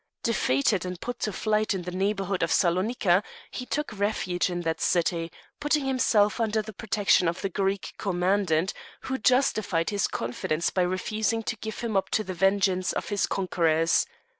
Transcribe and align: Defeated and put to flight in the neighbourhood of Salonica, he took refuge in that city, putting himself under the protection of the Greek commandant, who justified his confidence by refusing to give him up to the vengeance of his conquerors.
Defeated 0.23 0.83
and 0.83 0.99
put 0.99 1.19
to 1.19 1.31
flight 1.31 1.75
in 1.75 1.83
the 1.83 1.91
neighbourhood 1.91 2.41
of 2.41 2.51
Salonica, 2.51 3.21
he 3.51 3.67
took 3.67 3.91
refuge 3.93 4.49
in 4.49 4.61
that 4.61 4.81
city, 4.81 5.31
putting 5.59 5.85
himself 5.85 6.39
under 6.39 6.59
the 6.63 6.73
protection 6.73 7.27
of 7.27 7.41
the 7.41 7.49
Greek 7.49 7.93
commandant, 7.99 8.73
who 9.01 9.19
justified 9.19 9.91
his 9.91 10.07
confidence 10.07 10.71
by 10.71 10.81
refusing 10.81 11.43
to 11.43 11.55
give 11.57 11.81
him 11.81 11.95
up 11.95 12.09
to 12.09 12.23
the 12.23 12.33
vengeance 12.33 12.93
of 12.93 13.09
his 13.09 13.27
conquerors. 13.27 14.07